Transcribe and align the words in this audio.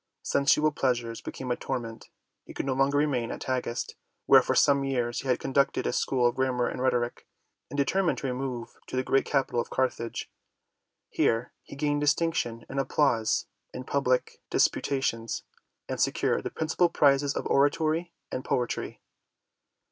Sensual 0.23 0.71
pleasures 0.71 1.21
became 1.21 1.51
a 1.51 1.55
torment. 1.55 2.09
He 2.43 2.55
could 2.55 2.65
no 2.65 2.73
longer 2.73 2.97
remain 2.97 3.29
at 3.31 3.41
Tagaste, 3.41 3.93
where 4.25 4.41
for 4.41 4.55
some 4.55 4.83
years 4.83 5.19
he 5.19 5.27
had 5.27 5.37
conducted 5.39 5.85
a 5.85 5.93
school 5.93 6.25
of 6.25 6.33
grammar 6.33 6.67
and 6.67 6.81
rhetoric, 6.81 7.27
and 7.69 7.77
determined 7.77 8.17
to 8.17 8.25
remove 8.25 8.77
to* 8.87 8.95
the 8.95 9.03
great 9.03 9.25
capital 9.25 9.61
of 9.61 9.69
Carthage. 9.69 10.31
Here 11.11 11.53
he 11.61 11.75
gained 11.75 12.01
distinction 12.01 12.65
and 12.67 12.79
applause 12.79 13.45
in 13.75 13.83
public 13.83 14.41
disputa 14.49 15.03
tions, 15.03 15.43
and 15.87 16.01
secured 16.01 16.45
the 16.45 16.49
principal 16.49 16.89
prizes 16.89 17.33
for 17.33 17.43
oratory 17.47 18.11
and 18.31 18.43
poetry. 18.43 19.01